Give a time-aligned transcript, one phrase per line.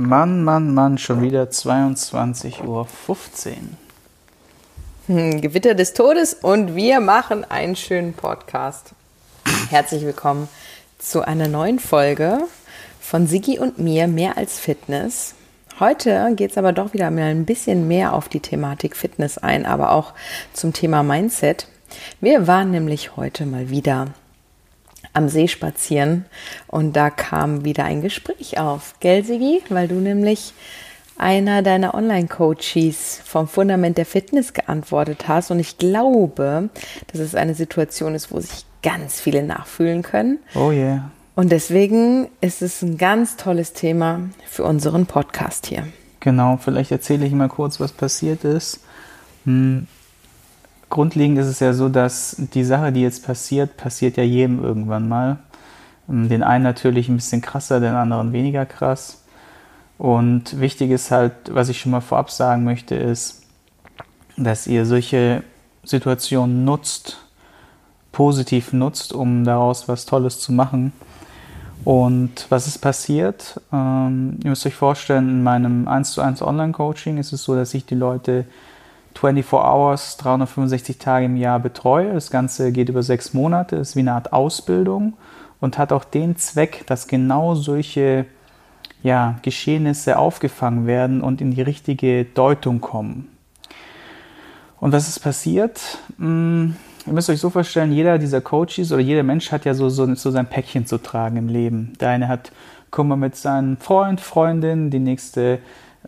[0.00, 2.86] Mann, Mann, Mann, schon wieder 22.15 Uhr.
[5.08, 8.92] Hm, Gewitter des Todes und wir machen einen schönen Podcast.
[9.70, 10.48] Herzlich willkommen
[11.00, 12.38] zu einer neuen Folge
[13.00, 15.34] von Sigi und mir, mehr als Fitness.
[15.80, 19.66] Heute geht es aber doch wieder mal ein bisschen mehr auf die Thematik Fitness ein,
[19.66, 20.14] aber auch
[20.52, 21.66] zum Thema Mindset.
[22.20, 24.06] Wir waren nämlich heute mal wieder
[25.12, 26.24] am See spazieren
[26.66, 28.94] und da kam wieder ein Gespräch auf.
[29.00, 29.62] Gell, Sigi?
[29.68, 30.52] Weil du nämlich
[31.16, 36.70] einer deiner Online-Coaches vom Fundament der Fitness geantwortet hast und ich glaube,
[37.12, 40.38] dass es eine Situation ist, wo sich ganz viele nachfühlen können.
[40.54, 41.10] Oh yeah.
[41.34, 45.86] Und deswegen ist es ein ganz tolles Thema für unseren Podcast hier.
[46.20, 48.80] Genau, vielleicht erzähle ich mal kurz, was passiert ist.
[49.44, 49.86] Hm
[50.90, 55.08] grundlegend ist es ja so, dass die Sache, die jetzt passiert, passiert ja jedem irgendwann
[55.08, 55.38] mal.
[56.08, 59.24] Ähm, den einen natürlich ein bisschen krasser, den anderen weniger krass.
[59.98, 63.42] Und wichtig ist halt, was ich schon mal vorab sagen möchte, ist,
[64.36, 65.42] dass ihr solche
[65.82, 67.18] Situationen nutzt,
[68.12, 70.92] positiv nutzt, um daraus was Tolles zu machen.
[71.84, 73.60] Und was ist passiert?
[73.72, 77.74] Ähm, ihr müsst euch vorstellen, in meinem 1 zu 1 Online-Coaching ist es so, dass
[77.74, 78.44] ich die Leute
[79.18, 82.14] 24 Hours, 365 Tage im Jahr betreue.
[82.14, 85.14] Das Ganze geht über sechs Monate, ist wie eine Art Ausbildung
[85.60, 88.26] und hat auch den Zweck, dass genau solche
[89.02, 93.28] ja, Geschehnisse aufgefangen werden und in die richtige Deutung kommen.
[94.80, 95.98] Und was ist passiert?
[96.18, 99.88] Hm, ihr müsst euch so vorstellen, jeder dieser Coaches oder jeder Mensch hat ja so,
[99.88, 101.92] so, so sein Päckchen zu tragen im Leben.
[102.00, 102.52] Der eine hat
[102.92, 105.58] Kummer mit seinem Freund, Freundin, die nächste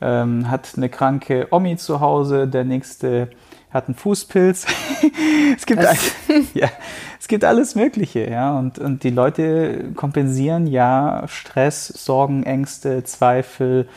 [0.00, 3.30] ähm, hat eine kranke Omi zu Hause, der nächste
[3.70, 4.66] hat einen Fußpilz.
[5.56, 5.96] es, gibt all,
[6.54, 6.68] ja,
[7.18, 8.58] es gibt alles Mögliche, ja.
[8.58, 13.88] Und, und die Leute kompensieren ja Stress, Sorgen, Ängste, Zweifel,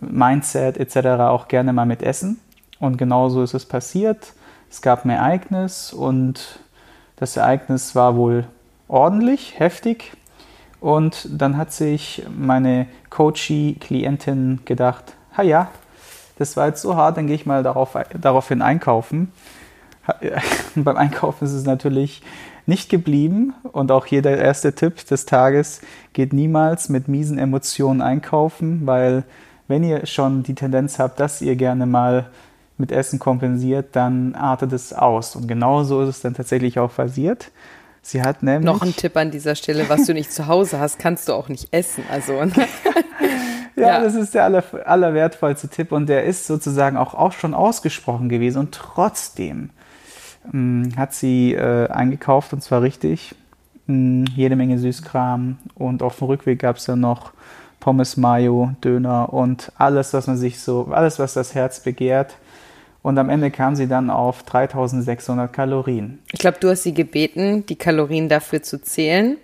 [0.00, 1.20] Mindset etc.
[1.22, 2.40] auch gerne mal mit Essen.
[2.80, 4.34] Und genauso ist es passiert.
[4.70, 6.58] Es gab ein Ereignis und
[7.16, 8.44] das Ereignis war wohl
[8.88, 10.12] ordentlich, heftig.
[10.80, 15.70] Und dann hat sich meine Coachie-Klientin gedacht, ha ja,
[16.38, 19.32] das war jetzt so hart, dann gehe ich mal darauf, daraufhin einkaufen.
[20.74, 22.22] Beim Einkaufen ist es natürlich
[22.66, 25.80] nicht geblieben und auch hier der erste Tipp des Tages,
[26.12, 29.24] geht niemals mit miesen Emotionen einkaufen, weil
[29.68, 32.30] wenn ihr schon die Tendenz habt, dass ihr gerne mal
[32.76, 35.36] mit Essen kompensiert, dann artet es aus.
[35.36, 37.50] Und genau so ist es dann tatsächlich auch passiert.
[38.02, 38.64] Sie hat nämlich.
[38.64, 41.48] Noch ein Tipp an dieser Stelle, was du nicht zu Hause hast, kannst du auch
[41.48, 42.04] nicht essen.
[42.10, 42.34] Also.
[43.76, 47.54] Ja, ja, das ist der aller, allerwertvollste Tipp und der ist sozusagen auch, auch schon
[47.54, 49.70] ausgesprochen gewesen und trotzdem
[50.44, 53.34] mh, hm, hat sie äh, eingekauft und zwar richtig.
[53.86, 57.32] Mh, hm, jede Menge Süßkram und auf dem Rückweg gab es dann noch
[57.80, 62.36] Pommes, Mayo, Döner und alles, was man sich so, alles, was das Herz begehrt.
[63.02, 66.20] Und am Ende kam sie dann auf 3600 Kalorien.
[66.32, 69.36] Ich glaube, du hast sie gebeten, die Kalorien dafür zu zählen.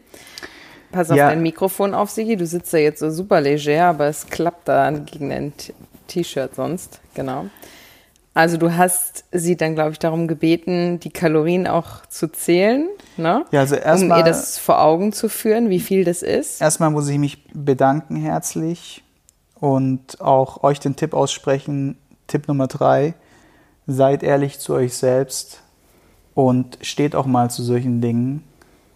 [0.93, 1.28] Pass auf ja.
[1.28, 2.37] dein Mikrofon auf, Sigi.
[2.37, 5.53] Du sitzt da jetzt so super leger, aber es klappt da gegen dein
[6.09, 7.01] T-Shirt sonst.
[7.15, 7.47] Genau.
[8.33, 13.45] Also du hast sie dann, glaube ich, darum gebeten, die Kalorien auch zu zählen, ne?
[13.51, 16.61] Ja, also erstmal, um ihr das vor Augen zu führen, wie viel das ist.
[16.61, 19.03] Erstmal muss ich mich bedanken herzlich
[19.59, 21.99] und auch euch den Tipp aussprechen.
[22.28, 23.15] Tipp Nummer drei:
[23.89, 25.62] Seid ehrlich zu euch selbst
[26.34, 28.45] und steht auch mal zu solchen Dingen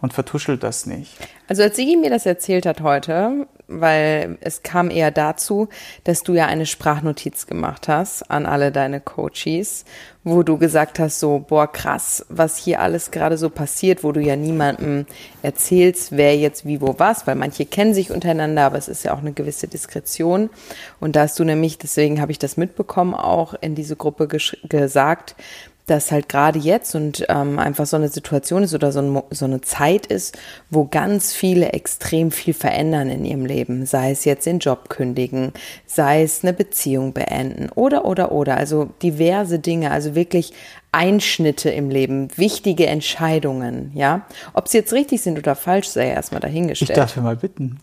[0.05, 1.17] und vertuschelt das nicht.
[1.47, 5.67] Also als Sigi mir das erzählt hat heute, weil es kam eher dazu,
[6.03, 9.83] dass du ja eine Sprachnotiz gemacht hast an alle deine Coaches,
[10.23, 14.21] wo du gesagt hast, so, boah, krass, was hier alles gerade so passiert, wo du
[14.21, 15.07] ja niemandem
[15.41, 19.15] erzählst, wer jetzt wie wo was, weil manche kennen sich untereinander, aber es ist ja
[19.15, 20.51] auch eine gewisse Diskretion.
[20.99, 25.35] Und da hast du nämlich, deswegen habe ich das mitbekommen, auch in diese Gruppe gesagt,
[25.85, 29.45] dass halt gerade jetzt und ähm, einfach so eine Situation ist oder so, ein, so
[29.45, 30.37] eine Zeit ist,
[30.69, 35.53] wo ganz viele extrem viel verändern in ihrem Leben, sei es jetzt den Job kündigen,
[35.85, 40.53] sei es eine Beziehung beenden oder oder oder, also diverse Dinge, also wirklich
[40.91, 44.25] Einschnitte im Leben, wichtige Entscheidungen, ja.
[44.53, 46.91] Ob sie jetzt richtig sind oder falsch, sei erstmal dahingestellt.
[46.91, 47.79] Ich darf ja mal bitten.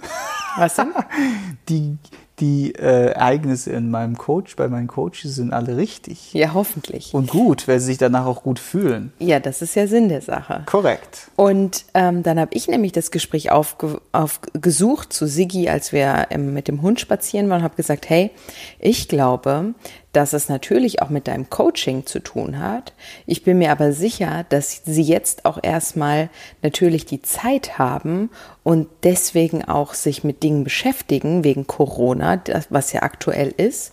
[0.56, 0.92] Was denn?
[1.68, 1.98] Die
[2.40, 6.32] die äh, Ereignisse in meinem Coach, bei meinen Coaches sind alle richtig.
[6.32, 7.12] Ja, hoffentlich.
[7.12, 9.12] Und gut, weil sie sich danach auch gut fühlen.
[9.18, 10.62] Ja, das ist ja Sinn der Sache.
[10.66, 11.30] Korrekt.
[11.36, 16.54] Und ähm, dann habe ich nämlich das Gespräch aufge aufgesucht zu Siggi, als wir ähm,
[16.54, 18.30] mit dem Hund spazieren waren und habe gesagt, hey,
[18.78, 19.74] ich glaube,
[20.12, 22.92] dass es natürlich auch mit deinem Coaching zu tun hat.
[23.26, 26.28] Ich bin mir aber sicher, dass sie jetzt auch erstmal
[26.62, 28.30] natürlich die Zeit haben
[28.62, 33.92] und deswegen auch sich mit Dingen beschäftigen, wegen Corona, was ja aktuell ist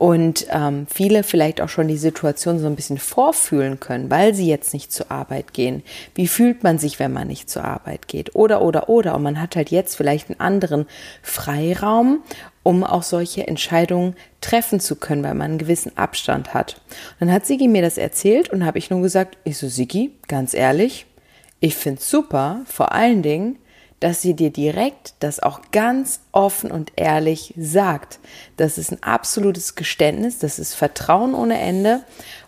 [0.00, 4.48] und ähm, viele vielleicht auch schon die Situation so ein bisschen vorfühlen können, weil sie
[4.48, 5.82] jetzt nicht zur Arbeit gehen.
[6.14, 8.34] Wie fühlt man sich, wenn man nicht zur Arbeit geht?
[8.34, 9.14] Oder, oder, oder.
[9.14, 10.86] Und man hat halt jetzt vielleicht einen anderen
[11.20, 12.22] Freiraum,
[12.62, 16.80] um auch solche Entscheidungen treffen zu können, weil man einen gewissen Abstand hat.
[17.18, 20.12] Und dann hat Sigi mir das erzählt und habe ich nur gesagt, ich so, Sigi,
[20.28, 21.06] ganz ehrlich,
[21.60, 23.58] ich find's super, vor allen Dingen,
[24.00, 28.18] dass sie dir direkt das auch ganz offen und ehrlich sagt.
[28.56, 32.02] Das ist ein absolutes Geständnis, das ist Vertrauen ohne Ende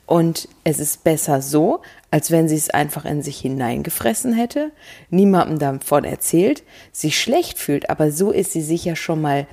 [0.07, 4.73] und es ist besser so, als wenn sie es einfach in sich hineingefressen hätte,
[5.11, 9.47] niemandem davon erzählt, sich schlecht fühlt, aber so ist sie sich ja schon mal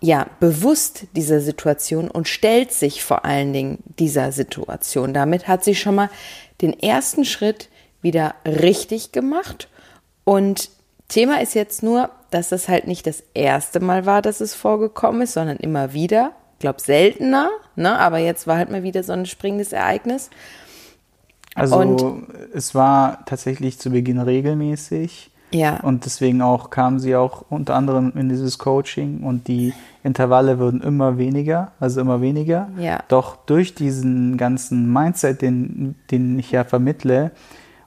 [0.00, 5.12] ja, bewusst dieser Situation und stellt sich vor allen Dingen dieser Situation.
[5.12, 6.10] Damit hat sie schon mal
[6.62, 7.68] den ersten Schritt
[8.02, 9.68] wieder richtig gemacht
[10.24, 10.70] und
[11.08, 15.22] Thema ist jetzt nur, dass das halt nicht das erste Mal war, dass es vorgekommen
[15.22, 16.32] ist, sondern immer wieder.
[16.54, 17.98] Ich glaube seltener, ne?
[17.98, 20.30] aber jetzt war halt mal wieder so ein springendes Ereignis.
[21.54, 25.32] Also und, es war tatsächlich zu Beginn regelmäßig.
[25.52, 25.80] Ja.
[25.80, 29.74] Und deswegen auch kamen sie auch unter anderem in dieses Coaching und die
[30.04, 32.68] Intervalle wurden immer weniger, also immer weniger.
[32.78, 33.00] Ja.
[33.08, 37.32] Doch durch diesen ganzen Mindset, den, den ich ja vermittle,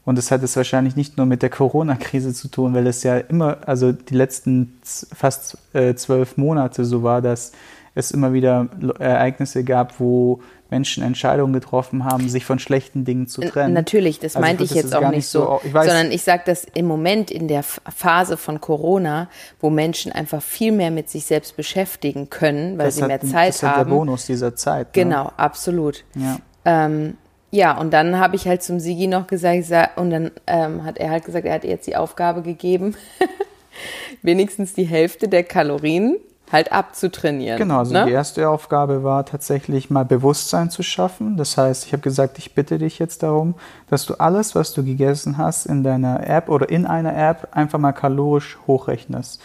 [0.06, 3.18] und das hat es wahrscheinlich nicht nur mit der Corona-Krise zu tun, weil es ja
[3.18, 7.54] immer, also die letzten fast äh, zwölf Monate so war, dass
[7.96, 8.68] es immer wieder
[9.00, 13.74] Ereignisse gab, wo Menschen Entscheidungen getroffen haben, sich von schlechten Dingen zu trennen.
[13.74, 16.66] Natürlich, das also meinte ich jetzt auch nicht so, ich weiß, sondern ich sage das
[16.74, 19.30] im Moment in der Phase von Corona,
[19.60, 23.44] wo Menschen einfach viel mehr mit sich selbst beschäftigen können, weil sie mehr Zeit haben.
[23.44, 24.88] Das ist der Bonus dieser Zeit.
[24.88, 25.04] Ne?
[25.04, 26.04] Genau, absolut.
[26.16, 26.40] Ja.
[26.66, 27.18] Ähm,
[27.52, 31.12] ja, und dann habe ich halt zum Sigi noch gesagt, und dann ähm, hat er
[31.12, 32.96] halt gesagt, er hat jetzt die Aufgabe gegeben,
[34.24, 36.18] wenigstens die Hälfte der Kalorien
[36.54, 37.58] halt abzutrainieren.
[37.58, 38.06] Genau, also ne?
[38.06, 41.36] die erste Aufgabe war tatsächlich mal Bewusstsein zu schaffen.
[41.36, 43.56] Das heißt, ich habe gesagt, ich bitte dich jetzt darum,
[43.90, 47.80] dass du alles, was du gegessen hast, in deiner App oder in einer App einfach
[47.80, 49.42] mal kalorisch hochrechnest.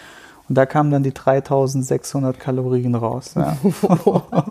[0.49, 3.35] Und da kamen dann die 3600 Kalorien raus.
[3.35, 3.57] Ja.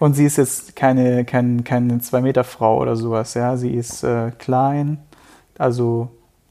[0.00, 3.34] Und sie ist jetzt keine, keine, keine 2-Meter-Frau oder sowas.
[3.34, 3.56] Ja.
[3.56, 4.98] Sie ist äh, klein,
[5.58, 6.08] also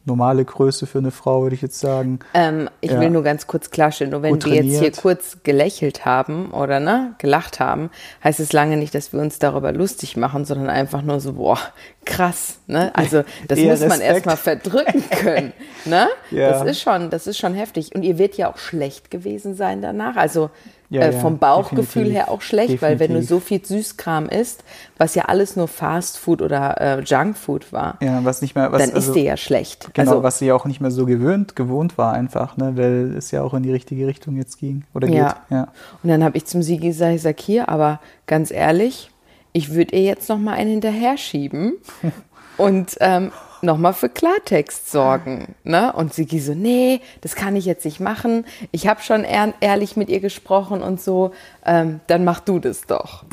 [0.07, 2.19] normale Größe für eine Frau, würde ich jetzt sagen.
[2.33, 3.00] Ähm, ich ja.
[3.00, 7.13] will nur ganz kurz klarstellen, nur wenn wir jetzt hier kurz gelächelt haben oder ne,
[7.19, 7.92] gelacht haben,
[8.24, 11.59] heißt es lange nicht, dass wir uns darüber lustig machen, sondern einfach nur so, boah,
[12.06, 12.59] krass.
[12.68, 12.92] Ne?
[12.95, 15.54] Also das muss man erstmal verdrücken können.
[15.86, 16.07] ne?
[16.31, 16.51] Ja.
[16.51, 17.94] Das ist schon, das ist schon heftig.
[17.94, 20.15] Und ihr wird ja auch schlecht gewesen sein danach.
[20.15, 20.50] Also
[20.89, 22.13] ja, äh, vom Bauchgefühl definitiv.
[22.13, 22.81] her auch schlecht, definitiv.
[22.81, 24.63] weil wenn du so viel Süßkram isst,
[24.98, 28.94] was ja alles nur Fastfood oder äh, Junkfood war, ja, was nicht mehr, was, dann
[28.94, 29.89] also, ist dir ja schlecht.
[29.94, 33.16] Genau, also, was sie ja auch nicht mehr so gewöhnt, gewohnt war einfach, ne, weil
[33.18, 35.28] es ja auch in die richtige Richtung jetzt ging oder ja.
[35.28, 35.36] geht.
[35.50, 35.68] Ja.
[36.04, 39.12] Und dann habe ich zum Sigi gesagt, ich sag hier, aber ganz ehrlich,
[39.51, 41.74] ich würde ihr jetzt noch mal einen hinterher schieben
[42.57, 43.31] und ähm,
[43.62, 45.56] nochmal für Klartext sorgen.
[45.63, 45.94] Ne?
[45.94, 48.45] Und Sigi so, nee, das kann ich jetzt nicht machen.
[48.71, 51.31] Ich habe schon ehr ehrlich mit ihr gesprochen und so,
[51.65, 53.24] ähm, dann mach du das doch.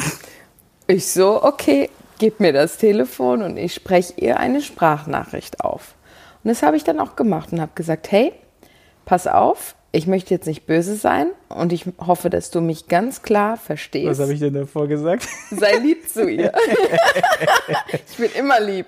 [0.87, 1.89] Ich so, okay,
[2.19, 5.95] gib mir das Telefon und ich spreche ihr eine Sprachnachricht auf.
[6.43, 8.33] Und das habe ich dann auch gemacht und habe gesagt, hey,
[9.07, 13.23] pass auf, ich möchte jetzt nicht böse sein und ich hoffe, dass du mich ganz
[13.23, 14.09] klar verstehst.
[14.09, 15.29] Was habe ich denn davor gesagt?
[15.51, 16.53] Sei lieb zu ihr.
[18.11, 18.87] ich bin immer lieb.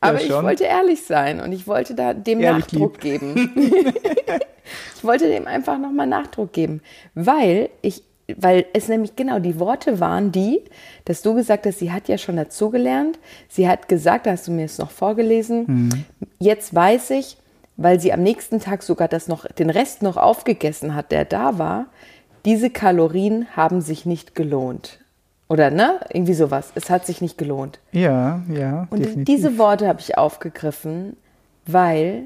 [0.00, 3.20] Aber ja, ich wollte ehrlich sein und ich wollte da dem ehrlich Nachdruck lieb.
[3.20, 3.52] geben.
[4.96, 6.80] ich wollte dem einfach nochmal Nachdruck geben,
[7.14, 8.02] weil ich
[8.36, 10.62] weil es nämlich genau die Worte waren, die,
[11.04, 13.18] dass du gesagt hast, sie hat ja schon dazugelernt.
[13.48, 15.64] Sie hat gesagt, da hast du mir es noch vorgelesen.
[15.66, 16.04] Mhm.
[16.38, 17.36] Jetzt weiß ich,
[17.80, 21.58] weil sie am nächsten Tag sogar das noch, den Rest noch aufgegessen hat, der da
[21.58, 21.86] war,
[22.44, 25.00] diese Kalorien haben sich nicht gelohnt.
[25.48, 25.98] Oder ne?
[26.12, 26.72] Irgendwie sowas.
[26.74, 27.80] Es hat sich nicht gelohnt.
[27.92, 28.86] Ja, ja.
[28.90, 29.24] Und definitiv.
[29.24, 31.16] diese Worte habe ich aufgegriffen,
[31.66, 32.24] weil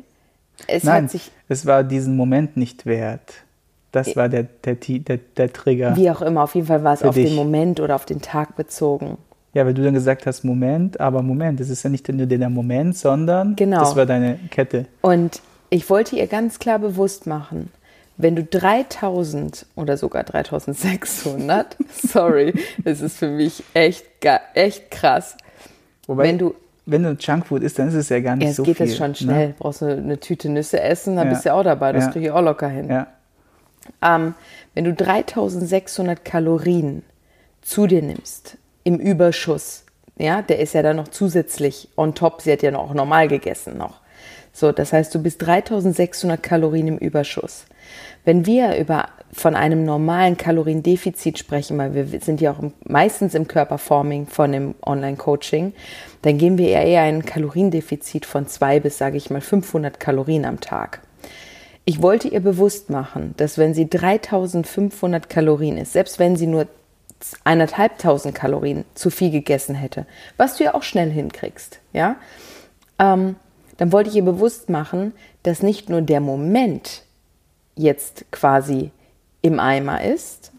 [0.66, 1.30] es Nein, hat sich.
[1.48, 3.32] Es war diesen Moment nicht wert.
[3.92, 5.94] Das war der, der, der, der Trigger.
[5.94, 7.28] Wie auch immer, auf jeden Fall war es auf dich.
[7.28, 9.18] den Moment oder auf den Tag bezogen.
[9.54, 12.50] Ja, weil du dann gesagt hast, Moment, aber Moment, das ist ja nicht nur der
[12.50, 13.80] Moment, sondern genau.
[13.80, 14.86] das war deine Kette.
[15.00, 17.70] Und ich wollte ihr ganz klar bewusst machen,
[18.16, 24.04] wenn du 3000 oder sogar 3600, sorry, das ist für mich echt,
[24.54, 25.36] echt krass.
[26.06, 26.54] Wobei, wenn du
[26.86, 28.72] wenn du Junkfood isst, dann ist es ja gar nicht ja, so viel.
[28.72, 29.48] Es geht es schon schnell.
[29.48, 29.54] Ne?
[29.58, 31.32] Brauchst du eine Tüte Nüsse essen, dann ja.
[31.32, 31.92] bist du ja auch dabei.
[31.92, 32.10] Das ja.
[32.10, 32.90] kriege ich auch locker hin.
[32.90, 33.06] Ja.
[34.02, 34.34] Ähm,
[34.74, 37.02] wenn du 3600 Kalorien
[37.62, 39.84] zu dir nimmst, im Überschuss,
[40.16, 43.76] ja, der ist ja dann noch zusätzlich on top, sie hat ja noch normal gegessen
[43.76, 44.00] noch.
[44.52, 47.64] So, das heißt, du bist 3600 Kalorien im Überschuss.
[48.24, 53.48] Wenn wir über von einem normalen Kaloriendefizit sprechen, weil wir sind ja auch meistens im
[53.48, 55.72] Körperforming von dem Online-Coaching,
[56.22, 60.60] dann gehen wir eher ein Kaloriendefizit von zwei bis, sage ich mal, 500 Kalorien am
[60.60, 61.00] Tag.
[61.84, 66.68] Ich wollte ihr bewusst machen, dass wenn sie 3500 Kalorien ist, selbst wenn sie nur
[67.44, 72.16] eineinhalbtausend Kalorien zu viel gegessen hätte, was du ja auch schnell hinkriegst, ja,
[72.98, 73.36] ähm,
[73.76, 75.12] dann wollte ich ihr bewusst machen,
[75.42, 77.02] dass nicht nur der Moment
[77.76, 78.90] jetzt quasi
[79.42, 80.52] im Eimer ist,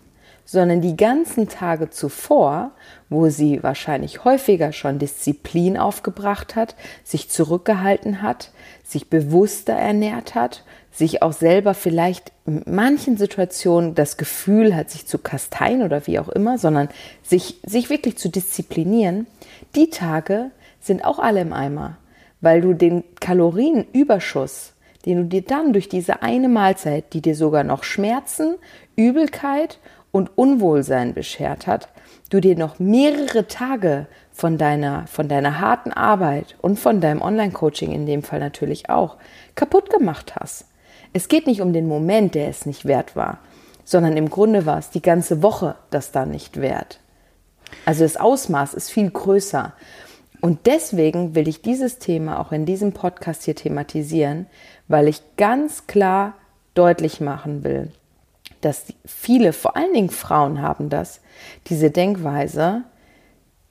[0.44, 2.72] sondern die ganzen Tage zuvor,
[3.16, 8.52] wo sie wahrscheinlich häufiger schon Disziplin aufgebracht hat, sich zurückgehalten hat,
[8.84, 15.08] sich bewusster ernährt hat, sich auch selber vielleicht in manchen Situationen das Gefühl hat, sich
[15.08, 16.90] zu kasteien oder wie auch immer, sondern
[17.24, 19.28] sich, sich wirklich zu disziplinieren,
[19.76, 21.98] die Tage sind auch alle im Eimer,
[22.42, 24.74] weil du den Kalorienüberschuss
[25.06, 28.56] den du dir dann durch diese eine Mahlzeit, die dir sogar noch Schmerzen,
[28.96, 29.80] Übelkeit
[30.12, 31.90] und Unwohlsein beschert hat,
[32.30, 37.92] du dir noch mehrere Tage von deiner, von deiner harten Arbeit und von deinem Online-Coaching
[37.92, 39.18] in dem Fall natürlich auch
[39.56, 40.66] kaputt gemacht hast.
[41.14, 43.40] Es geht nicht um den Moment, der es nicht wert war,
[43.86, 47.00] sondern im Grunde war es die ganze Woche das da nicht wert.
[47.86, 49.74] Also das Ausmaß ist viel größer.
[50.42, 54.48] Und deswegen will ich dieses Thema auch in diesem Podcast hier thematisieren,
[54.88, 56.34] weil ich ganz klar
[56.74, 57.92] deutlich machen will,
[58.66, 61.22] dass viele, vor allen Dingen Frauen haben das,
[61.68, 62.84] diese Denkweise.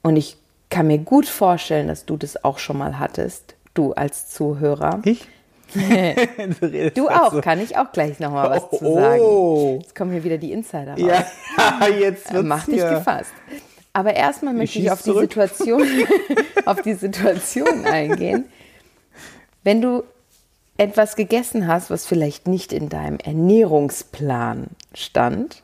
[0.02, 0.36] Und ich
[0.70, 5.00] kann mir gut vorstellen, dass du das auch schon mal hattest, du als Zuhörer.
[5.04, 5.26] Ich?
[5.74, 7.40] du, du auch, so.
[7.40, 9.20] kann ich auch gleich nochmal was oh, zu sagen.
[9.20, 9.78] Oh.
[9.82, 11.00] Jetzt kommen hier wieder die Insider raus.
[11.00, 13.32] Ja, jetzt wird's Mach dich gefasst.
[13.92, 15.82] Aber erstmal möchte ich, ich auf die Situation,
[16.64, 18.44] auf die Situation eingehen.
[19.64, 20.04] Wenn du
[20.76, 25.62] etwas gegessen hast, was vielleicht nicht in deinem Ernährungsplan stand,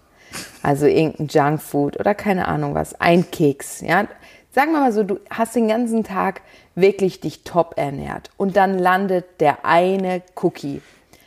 [0.62, 4.06] also irgendein Junkfood oder keine Ahnung was, ein Keks, ja,
[4.52, 6.42] sagen wir mal so, du hast den ganzen Tag
[6.74, 10.80] wirklich dich top ernährt und dann landet der eine Cookie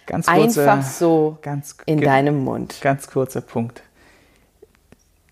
[0.05, 2.77] ganz kurze, einfach so ganz, in deinem Mund.
[2.81, 3.83] Ganz kurzer Punkt.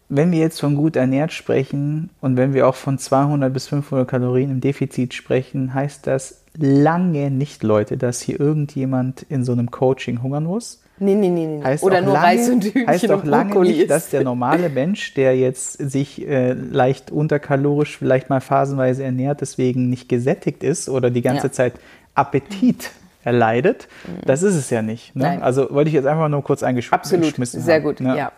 [0.09, 4.05] Wenn wir jetzt von gut ernährt sprechen und wenn wir auch von 200 bis 500
[4.05, 9.71] Kalorien im Defizit sprechen, heißt das lange nicht, Leute, dass hier irgendjemand in so einem
[9.71, 10.81] Coaching hungern muss.
[10.99, 11.63] Nee, nee, nee, nee.
[11.63, 15.15] Heißt Oder nur lange, Reis und Hühnchen Heißt auch lange nicht, dass der normale Mensch,
[15.15, 21.09] der jetzt sich äh, leicht unterkalorisch vielleicht mal phasenweise ernährt, deswegen nicht gesättigt ist oder
[21.09, 21.53] die ganze ja.
[21.53, 21.73] Zeit
[22.13, 22.91] Appetit
[23.23, 23.87] erleidet.
[24.05, 24.25] Mhm.
[24.25, 25.15] Das ist es ja nicht.
[25.15, 25.41] Ne?
[25.41, 28.17] Also wollte ich jetzt einfach nur kurz eingeschmissen Absolut, sehr haben, gut, ne?
[28.17, 28.31] ja.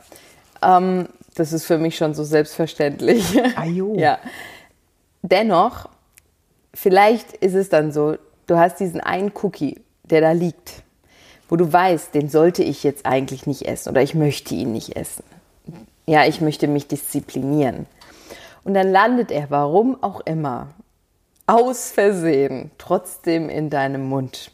[0.62, 3.42] Ähm, das ist für mich schon so selbstverständlich.
[3.58, 3.96] Ajo.
[3.98, 4.20] ja.
[5.22, 5.90] Dennoch
[6.74, 10.84] vielleicht ist es dann so, du hast diesen einen Cookie, der da liegt,
[11.50, 14.96] wo du weißt, den sollte ich jetzt eigentlich nicht essen oder ich möchte ihn nicht
[14.96, 15.24] essen.
[16.06, 17.86] Ja, ich möchte mich disziplinieren.
[18.64, 20.70] Und dann landet er, warum auch immer,
[21.48, 24.52] aus Versehen trotzdem in deinem Mund.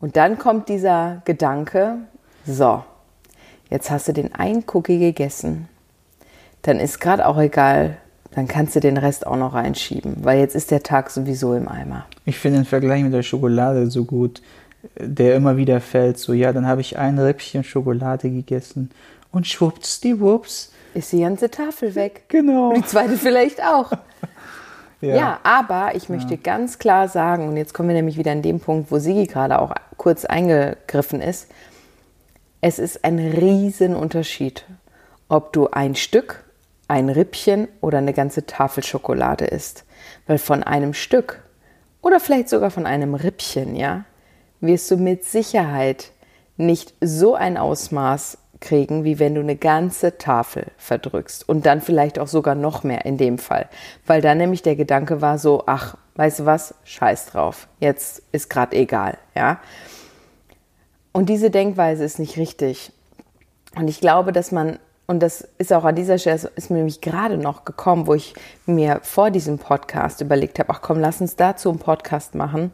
[0.00, 1.98] Und dann kommt dieser Gedanke,
[2.46, 2.84] so,
[3.68, 5.68] jetzt hast du den einen Cookie gegessen,
[6.62, 7.98] dann ist gerade auch egal,
[8.38, 11.66] dann kannst du den Rest auch noch reinschieben, weil jetzt ist der Tag sowieso im
[11.66, 12.06] Eimer.
[12.24, 14.42] Ich finde den Vergleich mit der Schokolade so gut,
[14.96, 16.18] der immer wieder fällt.
[16.18, 18.90] So, ja, dann habe ich ein Rippchen Schokolade gegessen
[19.32, 20.72] und schwupps, die Wups.
[20.94, 22.26] Ist die ganze Tafel weg.
[22.28, 22.68] Genau.
[22.68, 23.90] Und die zweite vielleicht auch.
[25.00, 25.16] ja.
[25.16, 25.40] ja.
[25.42, 26.40] aber ich möchte ja.
[26.40, 29.60] ganz klar sagen, und jetzt kommen wir nämlich wieder an den Punkt, wo Sigi gerade
[29.60, 31.48] auch kurz eingegriffen ist.
[32.60, 34.64] Es ist ein Riesenunterschied,
[35.28, 36.44] ob du ein Stück
[36.88, 39.84] ein Rippchen oder eine ganze Tafel Schokolade isst.
[40.26, 41.42] Weil von einem Stück
[42.02, 44.04] oder vielleicht sogar von einem Rippchen, ja,
[44.60, 46.12] wirst du mit Sicherheit
[46.56, 52.18] nicht so ein Ausmaß kriegen, wie wenn du eine ganze Tafel verdrückst und dann vielleicht
[52.18, 53.68] auch sogar noch mehr in dem Fall,
[54.06, 58.50] weil dann nämlich der Gedanke war so, ach, weißt du was, scheiß drauf, jetzt ist
[58.50, 59.60] gerade egal, ja.
[61.12, 62.92] Und diese Denkweise ist nicht richtig.
[63.76, 64.78] Und ich glaube, dass man
[65.08, 68.34] und das ist auch an dieser Stelle, ist mir nämlich gerade noch gekommen, wo ich
[68.66, 72.72] mir vor diesem Podcast überlegt habe, ach komm, lass uns dazu einen Podcast machen,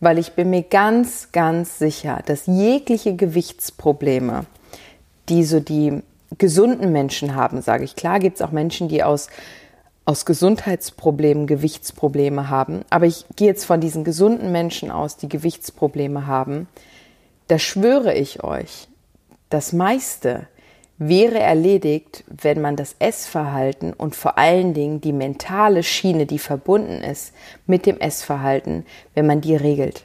[0.00, 4.46] weil ich bin mir ganz, ganz sicher, dass jegliche Gewichtsprobleme,
[5.28, 6.02] die so die
[6.38, 9.28] gesunden Menschen haben, sage ich, klar gibt es auch Menschen, die aus
[10.06, 16.26] aus Gesundheitsproblemen Gewichtsprobleme haben, aber ich gehe jetzt von diesen gesunden Menschen aus, die Gewichtsprobleme
[16.26, 16.68] haben,
[17.48, 18.88] da schwöre ich euch,
[19.48, 20.46] das meiste
[20.98, 27.02] wäre erledigt, wenn man das Essverhalten und vor allen Dingen die mentale Schiene, die verbunden
[27.02, 27.34] ist
[27.66, 30.04] mit dem Essverhalten, wenn man die regelt.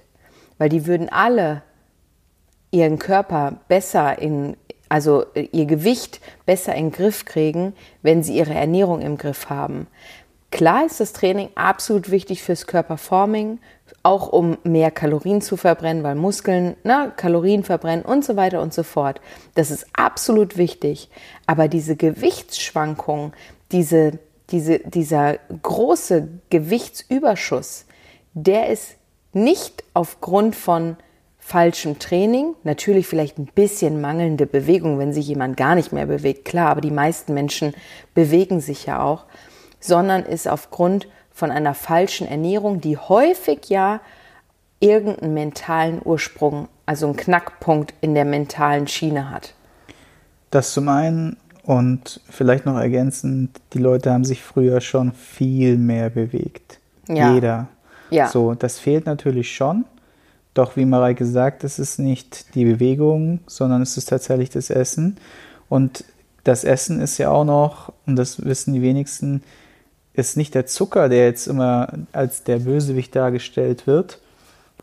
[0.58, 1.62] Weil die würden alle
[2.72, 4.58] ihren Körper besser in,
[4.90, 9.88] also ihr Gewicht besser in den Griff kriegen, wenn sie ihre Ernährung im Griff haben.
[10.52, 13.60] Klar ist das Training absolut wichtig fürs Körperforming,
[14.02, 18.74] auch um mehr Kalorien zu verbrennen, weil Muskeln ne, Kalorien verbrennen und so weiter und
[18.74, 19.22] so fort.
[19.56, 21.10] Das ist absolut wichtig.
[21.46, 23.34] Aber diese Gewichtsschwankungen,
[23.72, 24.18] diese,
[24.50, 27.86] diese, dieser große Gewichtsüberschuss,
[28.34, 28.96] der ist
[29.34, 30.98] nicht aufgrund von
[31.38, 36.46] falschem Training, natürlich vielleicht ein bisschen mangelnde Bewegung, wenn sich jemand gar nicht mehr bewegt,
[36.46, 37.74] klar, aber die meisten Menschen
[38.14, 39.26] bewegen sich ja auch,
[39.80, 44.02] sondern ist aufgrund von einer falschen Ernährung, die häufig ja
[44.80, 49.54] irgendeinen mentalen Ursprung, also einen Knackpunkt in der mentalen Schiene hat.
[50.52, 56.10] Das zum einen und vielleicht noch ergänzend, die Leute haben sich früher schon viel mehr
[56.10, 56.80] bewegt.
[57.08, 57.34] Ja.
[57.34, 57.68] Jeder.
[58.10, 58.28] Ja.
[58.28, 59.86] So, das fehlt natürlich schon.
[60.54, 65.18] Doch wie Mareike sagt, es ist nicht die Bewegung, sondern es ist tatsächlich das Essen.
[65.70, 66.04] Und
[66.44, 69.44] das Essen ist ja auch noch, und das wissen die wenigsten,
[70.14, 74.20] ist nicht der Zucker, der jetzt immer als der Bösewicht dargestellt wird,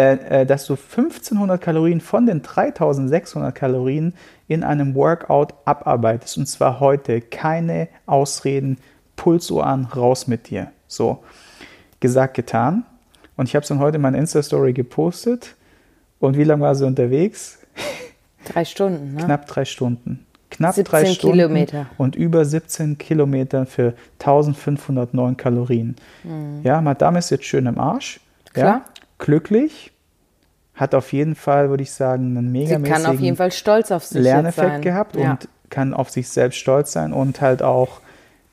[0.00, 4.14] äh, äh, dass du 1500 Kalorien von den 3600 Kalorien
[4.48, 6.38] in einem Workout abarbeitest.
[6.38, 7.20] Und zwar heute.
[7.20, 8.78] Keine Ausreden,
[9.16, 10.72] Pulsuhr an, raus mit dir.
[10.88, 11.22] So,
[12.00, 12.84] gesagt, getan.
[13.36, 15.54] Und ich habe es dann heute in meiner Insta-Story gepostet.
[16.18, 17.58] Und wie lange war sie unterwegs?
[18.46, 19.24] Drei Stunden, ne?
[19.24, 20.26] Knapp drei Stunden.
[20.50, 21.86] Knapp drei Stunden Kilometer.
[21.98, 25.96] und über 17 Kilometer für 1509 Kalorien.
[26.24, 26.60] Mhm.
[26.64, 28.20] Ja, Madame ist jetzt schön im Arsch.
[28.52, 28.66] Klar.
[28.66, 28.84] Ja,
[29.18, 29.92] glücklich,
[30.80, 33.92] hat auf jeden Fall, würde ich sagen, einen mega Sie kann auf jeden Fall stolz
[33.92, 35.32] auf sich Lerneffekt gehabt ja.
[35.32, 38.00] und kann auf sich selbst stolz sein und halt auch,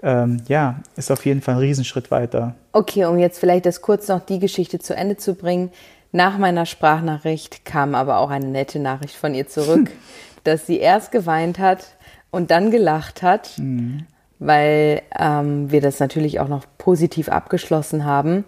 [0.03, 2.53] ähm, ja, ist auf jeden Fall ein Riesenschritt weiter.
[2.73, 5.71] Okay, um jetzt vielleicht das kurz noch die Geschichte zu Ende zu bringen.
[6.11, 9.89] Nach meiner Sprachnachricht kam aber auch eine nette Nachricht von ihr zurück,
[10.43, 11.95] dass sie erst geweint hat
[12.29, 14.05] und dann gelacht hat, mhm.
[14.39, 18.43] weil ähm, wir das natürlich auch noch positiv abgeschlossen haben.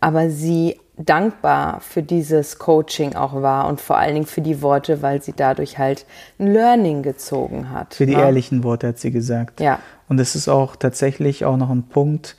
[0.00, 5.02] Aber sie dankbar für dieses Coaching auch war und vor allen Dingen für die Worte,
[5.02, 6.06] weil sie dadurch halt
[6.38, 7.94] ein Learning gezogen hat.
[7.94, 8.22] Für die ne?
[8.22, 9.60] ehrlichen Worte hat sie gesagt.
[9.60, 9.80] Ja.
[10.08, 12.36] Und das ist auch tatsächlich auch noch ein Punkt,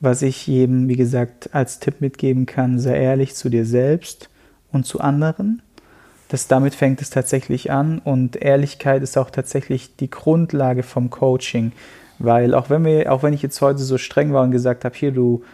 [0.00, 4.28] was ich jedem, wie gesagt, als Tipp mitgeben kann, sei ehrlich zu dir selbst
[4.72, 5.62] und zu anderen.
[6.28, 11.70] Das, damit fängt es tatsächlich an und Ehrlichkeit ist auch tatsächlich die Grundlage vom Coaching.
[12.18, 14.96] Weil auch wenn wir, auch wenn ich jetzt heute so streng war und gesagt habe,
[14.96, 15.44] hier, du,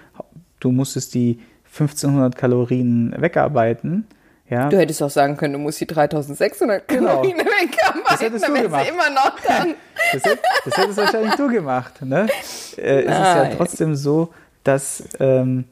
[0.61, 1.40] du musstest die
[1.72, 4.06] 1500 Kalorien wegarbeiten.
[4.48, 4.68] Ja.
[4.68, 7.06] Du hättest auch sagen können, du musst die 3600 genau.
[7.06, 8.02] Kalorien wegarbeiten.
[8.09, 8.88] Das hättest du gemacht.
[8.88, 9.74] immer noch dann.
[10.12, 12.02] Das, hätt, das hättest wahrscheinlich du gemacht.
[12.02, 12.26] Ne?
[12.76, 14.33] Äh, es ist ja trotzdem so,
[14.64, 15.66] dass, ähm,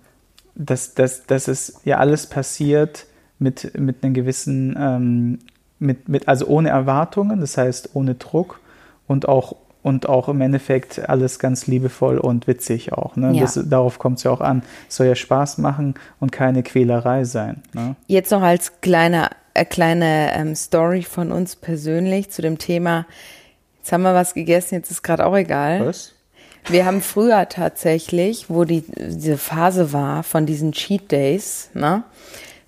[0.55, 3.07] dass, dass, dass es ja alles passiert
[3.39, 5.39] mit, mit einem gewissen, ähm,
[5.81, 8.61] mit, mit, also ohne Erwartungen, das heißt ohne Druck
[9.09, 13.17] und auch und auch im Endeffekt alles ganz liebevoll und witzig auch.
[13.17, 13.33] Ne?
[13.35, 13.43] Ja.
[13.43, 14.63] Das, darauf kommt es ja auch an.
[14.89, 17.63] Es soll ja Spaß machen und keine Quälerei sein.
[17.73, 17.97] Ne?
[18.07, 23.07] Jetzt noch als kleine, äh, kleine ähm, Story von uns persönlich zu dem Thema.
[23.79, 25.87] Jetzt haben wir was gegessen, jetzt ist gerade auch egal.
[25.87, 26.13] Was?
[26.67, 32.03] Wir haben früher tatsächlich, wo die, diese Phase war von diesen Cheat Days, ne?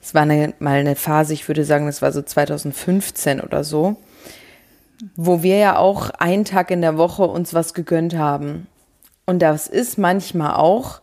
[0.03, 3.97] Es war eine, mal eine Phase, ich würde sagen, das war so 2015 oder so
[5.17, 8.67] wo wir ja auch einen Tag in der Woche uns was gegönnt haben.
[9.27, 11.01] Und das ist manchmal auch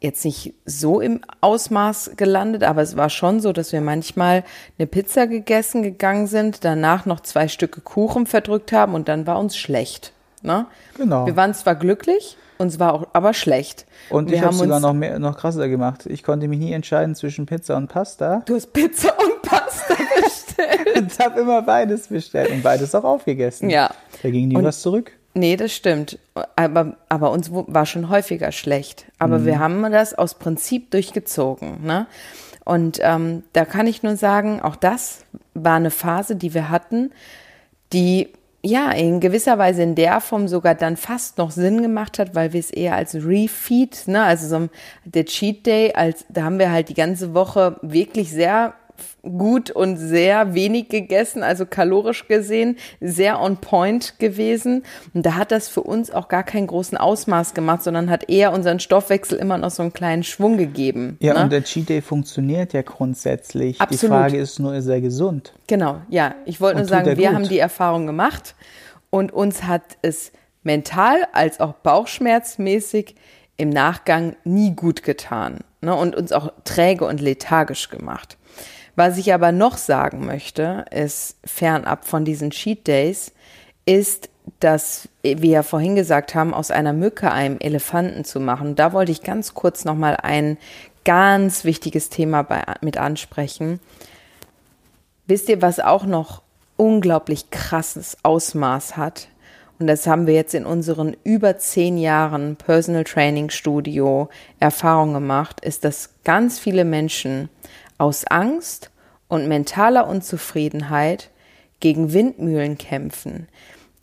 [0.00, 4.42] jetzt nicht so im Ausmaß gelandet, aber es war schon so, dass wir manchmal
[4.78, 9.38] eine Pizza gegessen gegangen sind, danach noch zwei Stücke Kuchen verdrückt haben und dann war
[9.38, 10.12] uns schlecht.
[10.42, 10.66] Ne?
[10.96, 11.26] Genau.
[11.26, 13.86] Wir waren zwar glücklich, uns war auch aber schlecht.
[14.10, 16.06] Und wir ich habe sogar noch, mehr, noch krasser gemacht.
[16.06, 18.42] Ich konnte mich nie entscheiden zwischen Pizza und Pasta.
[18.44, 19.94] Du hast Pizza und Pasta
[20.56, 20.96] bestellt.
[20.96, 23.70] und habe immer beides bestellt und beides auch aufgegessen.
[23.70, 23.90] Ja.
[24.22, 25.12] Da ging nie und, was zurück.
[25.34, 26.18] Nee, das stimmt.
[26.56, 29.06] Aber, aber uns war schon häufiger schlecht.
[29.18, 29.46] Aber mhm.
[29.46, 31.84] wir haben das aus Prinzip durchgezogen.
[31.84, 32.06] Ne?
[32.64, 37.10] Und ähm, da kann ich nur sagen, auch das war eine Phase, die wir hatten,
[37.92, 38.28] die
[38.64, 42.52] ja in gewisser Weise in der Form sogar dann fast noch Sinn gemacht hat, weil
[42.52, 44.68] wir es eher als Refeed, ne, also so
[45.04, 48.74] der Cheat Day, als da haben wir halt die ganze Woche wirklich sehr
[49.22, 54.82] gut und sehr wenig gegessen, also kalorisch gesehen, sehr on point gewesen.
[55.14, 58.52] Und da hat das für uns auch gar keinen großen Ausmaß gemacht, sondern hat eher
[58.52, 61.16] unseren Stoffwechsel immer noch so einen kleinen Schwung gegeben.
[61.20, 61.44] Ja, ne?
[61.44, 63.80] und der Cheat Day funktioniert ja grundsätzlich.
[63.80, 64.02] Absolut.
[64.02, 65.52] Die Frage ist nur, ist er gesund?
[65.66, 66.34] Genau, ja.
[66.44, 67.34] Ich wollte nur sagen, wir gut?
[67.34, 68.54] haben die Erfahrung gemacht
[69.10, 73.14] und uns hat es mental als auch bauchschmerzmäßig
[73.56, 75.94] im Nachgang nie gut getan ne?
[75.94, 78.38] und uns auch träge und lethargisch gemacht.
[78.94, 83.32] Was ich aber noch sagen möchte, ist fernab von diesen Cheat Days,
[83.86, 84.28] ist,
[84.60, 88.74] dass wir ja vorhin gesagt haben, aus einer Mücke einem Elefanten zu machen.
[88.74, 90.58] Da wollte ich ganz kurz nochmal ein
[91.04, 93.80] ganz wichtiges Thema bei, mit ansprechen.
[95.26, 96.42] Wisst ihr, was auch noch
[96.76, 99.28] unglaublich krasses Ausmaß hat?
[99.78, 104.28] Und das haben wir jetzt in unseren über zehn Jahren Personal Training Studio
[104.60, 107.48] Erfahrung gemacht, ist, dass ganz viele Menschen
[108.02, 108.90] aus Angst
[109.28, 111.30] und mentaler Unzufriedenheit
[111.78, 113.46] gegen Windmühlen kämpfen,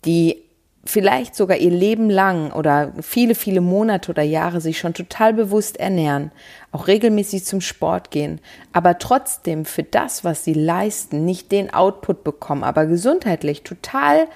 [0.06, 0.42] die
[0.86, 5.78] vielleicht sogar ihr Leben lang oder viele, viele Monate oder Jahre sich schon total bewusst
[5.78, 6.32] ernähren,
[6.72, 8.40] auch regelmäßig zum Sport gehen,
[8.72, 14.28] aber trotzdem für das, was sie leisten, nicht den Output bekommen, aber gesundheitlich total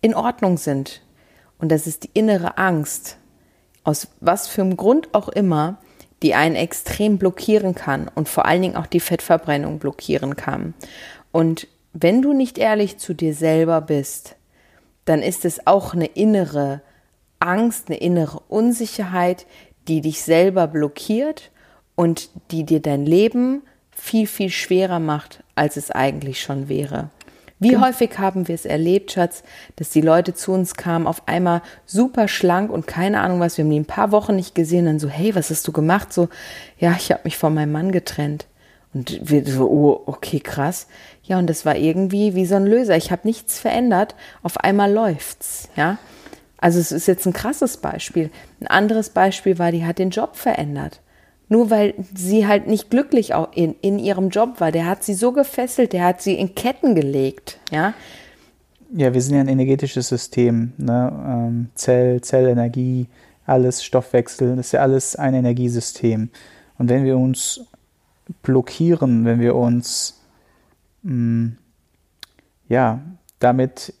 [0.00, 1.02] in Ordnung sind.
[1.58, 3.16] Und das ist die innere Angst,
[3.82, 5.78] aus was für einem Grund auch immer,
[6.22, 10.74] die einen extrem blockieren kann und vor allen Dingen auch die Fettverbrennung blockieren kann.
[11.32, 14.36] Und wenn du nicht ehrlich zu dir selber bist,
[15.04, 16.80] dann ist es auch eine innere
[17.40, 19.46] Angst, eine innere Unsicherheit,
[19.88, 21.50] die dich selber blockiert
[21.96, 27.10] und die dir dein Leben viel, viel schwerer macht, als es eigentlich schon wäre.
[27.62, 27.86] Wie genau.
[27.86, 29.42] häufig haben wir es erlebt, Schatz,
[29.76, 33.64] dass die Leute zu uns kamen, auf einmal super schlank und keine Ahnung was, wir
[33.64, 36.12] haben die ein paar Wochen nicht gesehen, dann so, hey, was hast du gemacht?
[36.12, 36.28] So,
[36.78, 38.46] ja, ich habe mich von meinem Mann getrennt.
[38.94, 40.86] Und wir so, oh, okay, krass.
[41.22, 42.96] Ja, und das war irgendwie wie so ein Löser.
[42.96, 45.98] Ich habe nichts verändert, auf einmal läuft's, ja.
[46.58, 48.30] Also es ist jetzt ein krasses Beispiel.
[48.60, 51.00] Ein anderes Beispiel war, die hat den Job verändert
[51.48, 54.72] nur weil sie halt nicht glücklich in, in ihrem Job war.
[54.72, 57.94] Der hat sie so gefesselt, der hat sie in Ketten gelegt, ja.
[58.94, 61.12] Ja, wir sind ja ein energetisches System, ne?
[61.26, 63.06] Ähm, Zell, Zellenergie,
[63.46, 66.28] alles Stoffwechsel, das ist ja alles ein Energiesystem.
[66.78, 67.66] Und wenn wir uns
[68.42, 70.20] blockieren, wenn wir uns
[71.02, 71.58] mh, mm,
[72.68, 73.00] ja
[73.38, 73.94] damit,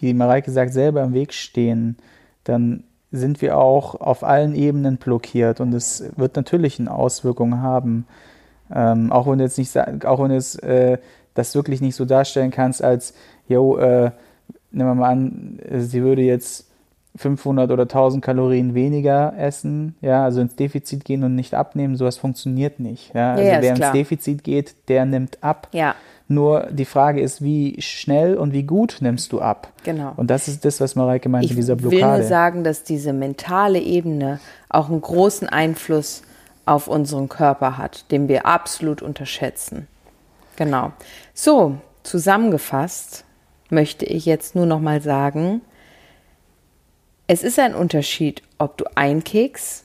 [0.00, 1.96] wie Mareike sagt, selber im Weg stehen,
[2.44, 8.06] dann sind wir auch auf allen Ebenen blockiert und es wird natürlich eine Auswirkung haben.
[8.74, 10.98] Ähm, auch wenn du jetzt nicht, auch wenn du es, äh,
[11.34, 13.14] das wirklich nicht so darstellen kannst, als,
[13.48, 14.10] yo, äh,
[14.70, 16.67] nehmen wir mal an, sie würde jetzt
[17.18, 22.16] 500 oder 1000 Kalorien weniger essen, ja, also ins Defizit gehen und nicht abnehmen, sowas
[22.16, 23.14] funktioniert nicht.
[23.14, 25.68] Ja, also ja, wer ins Defizit geht, der nimmt ab.
[25.72, 25.94] Ja.
[26.30, 29.72] Nur die Frage ist, wie schnell und wie gut nimmst du ab?
[29.84, 30.12] Genau.
[30.16, 31.96] Und das ist das, was Mareike meinte, ich dieser Blockade.
[31.96, 36.22] Ich will nur sagen, dass diese mentale Ebene auch einen großen Einfluss
[36.66, 39.88] auf unseren Körper hat, den wir absolut unterschätzen.
[40.56, 40.92] Genau.
[41.32, 43.24] So, zusammengefasst
[43.70, 45.62] möchte ich jetzt nur noch mal sagen,
[47.28, 49.84] es ist ein Unterschied, ob du ein Keks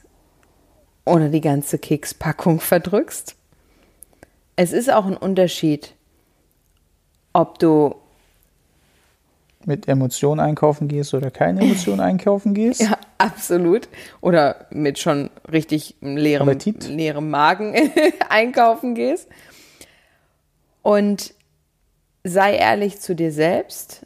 [1.06, 3.36] oder die ganze Kekspackung verdrückst.
[4.56, 5.94] Es ist auch ein Unterschied,
[7.34, 7.96] ob du
[9.66, 12.82] mit Emotionen einkaufen gehst oder keine Emotionen einkaufen gehst.
[12.82, 13.88] Ja, absolut.
[14.22, 16.58] Oder mit schon richtig leerem,
[16.90, 17.74] leerem Magen
[18.30, 19.28] einkaufen gehst.
[20.82, 21.34] Und
[22.24, 24.06] sei ehrlich zu dir selbst.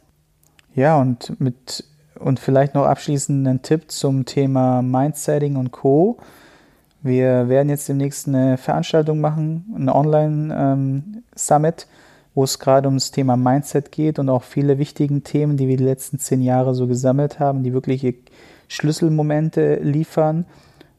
[0.74, 1.84] Ja, und mit
[2.18, 6.18] und vielleicht noch abschließend einen Tipp zum Thema Mindsetting und Co.
[7.02, 11.86] Wir werden jetzt demnächst eine Veranstaltung machen, ein Online-Summit.
[11.88, 11.94] Ähm,
[12.38, 15.76] wo es gerade um das Thema Mindset geht und auch viele wichtigen Themen, die wir
[15.76, 18.14] die letzten zehn Jahre so gesammelt haben, die wirkliche
[18.68, 20.44] Schlüsselmomente liefern.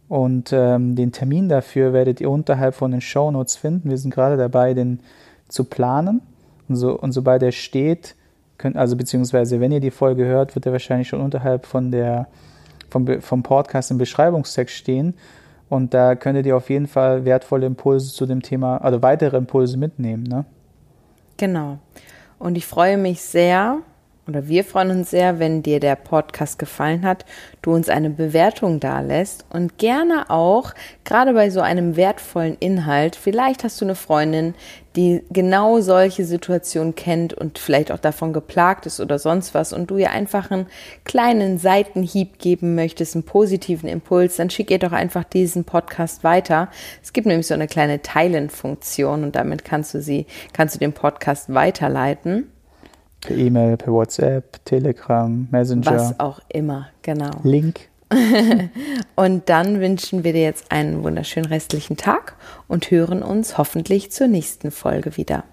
[0.10, 3.90] Und ähm, den Termin dafür werdet ihr unterhalb von den Show Notes finden.
[3.90, 5.00] Wir sind gerade dabei, den
[5.48, 6.20] zu planen.
[6.68, 8.16] Und, so, und sobald er steht,
[8.60, 12.28] könnt, also beziehungsweise wenn ihr die Folge hört, wird er wahrscheinlich schon unterhalb von der,
[12.90, 15.16] vom, vom Podcast im Beschreibungstext stehen.
[15.70, 19.78] Und da könntet ihr auf jeden Fall wertvolle Impulse zu dem Thema, also weitere Impulse
[19.78, 20.24] mitnehmen.
[20.24, 20.46] Ne?
[21.38, 21.80] Genau.
[22.38, 23.80] Und ich freue mich sehr,
[24.30, 27.26] oder wir freuen uns sehr, wenn dir der Podcast gefallen hat,
[27.62, 33.64] du uns eine Bewertung dalässt und gerne auch, gerade bei so einem wertvollen Inhalt, vielleicht
[33.64, 34.54] hast du eine Freundin,
[34.96, 39.90] die genau solche Situationen kennt und vielleicht auch davon geplagt ist oder sonst was und
[39.90, 40.68] du ihr einfach einen
[41.06, 46.70] kleinen Seitenhieb geben möchtest, einen positiven Impuls, dann schick ihr doch einfach diesen Podcast weiter.
[47.02, 50.94] Es gibt nämlich so eine kleine Teilen-Funktion und damit kannst du sie, kannst du den
[50.94, 52.52] Podcast weiterleiten.
[53.22, 55.92] Per E-Mail, per WhatsApp, Telegram, Messenger.
[55.92, 57.32] Was auch immer, genau.
[57.44, 57.90] Link.
[59.16, 62.36] und dann wünschen wir dir jetzt einen wunderschönen restlichen Tag
[62.68, 65.44] und hören uns hoffentlich zur nächsten Folge wieder.